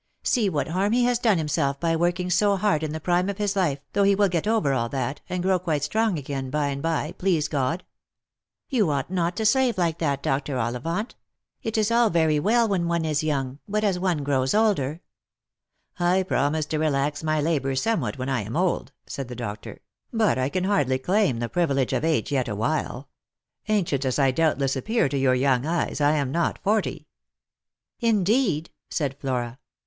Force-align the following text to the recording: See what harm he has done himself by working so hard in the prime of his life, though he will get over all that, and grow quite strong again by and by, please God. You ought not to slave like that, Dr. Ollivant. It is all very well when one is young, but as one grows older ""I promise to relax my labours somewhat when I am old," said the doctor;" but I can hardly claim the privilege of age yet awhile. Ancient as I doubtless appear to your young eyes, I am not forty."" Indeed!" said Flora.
See 0.23 0.49
what 0.49 0.69
harm 0.69 0.93
he 0.93 1.03
has 1.03 1.19
done 1.19 1.37
himself 1.37 1.79
by 1.79 1.95
working 1.95 2.31
so 2.31 2.55
hard 2.57 2.81
in 2.81 2.91
the 2.91 2.99
prime 2.99 3.29
of 3.29 3.37
his 3.37 3.55
life, 3.55 3.85
though 3.93 4.01
he 4.01 4.15
will 4.15 4.29
get 4.29 4.47
over 4.47 4.73
all 4.73 4.89
that, 4.89 5.21
and 5.29 5.43
grow 5.43 5.59
quite 5.59 5.83
strong 5.83 6.17
again 6.17 6.49
by 6.49 6.69
and 6.69 6.81
by, 6.81 7.11
please 7.19 7.47
God. 7.47 7.83
You 8.67 8.89
ought 8.89 9.11
not 9.11 9.35
to 9.37 9.45
slave 9.45 9.77
like 9.77 9.99
that, 9.99 10.23
Dr. 10.23 10.57
Ollivant. 10.57 11.13
It 11.61 11.77
is 11.77 11.91
all 11.91 12.09
very 12.09 12.39
well 12.39 12.67
when 12.67 12.87
one 12.87 13.05
is 13.05 13.21
young, 13.23 13.59
but 13.67 13.83
as 13.83 13.99
one 13.99 14.23
grows 14.23 14.55
older 14.55 15.01
""I 16.15 16.23
promise 16.23 16.65
to 16.65 16.79
relax 16.79 17.23
my 17.23 17.39
labours 17.39 17.83
somewhat 17.83 18.17
when 18.17 18.27
I 18.27 18.41
am 18.41 18.57
old," 18.57 18.91
said 19.05 19.27
the 19.27 19.35
doctor;" 19.35 19.81
but 20.11 20.35
I 20.39 20.49
can 20.49 20.63
hardly 20.63 20.97
claim 20.97 21.37
the 21.37 21.47
privilege 21.47 21.93
of 21.93 22.03
age 22.03 22.31
yet 22.31 22.47
awhile. 22.47 23.07
Ancient 23.67 24.03
as 24.05 24.17
I 24.17 24.31
doubtless 24.31 24.75
appear 24.75 25.07
to 25.09 25.17
your 25.19 25.35
young 25.35 25.67
eyes, 25.67 26.01
I 26.01 26.13
am 26.15 26.31
not 26.31 26.57
forty."" 26.63 27.05
Indeed!" 27.99 28.71
said 28.89 29.15
Flora. 29.19 29.59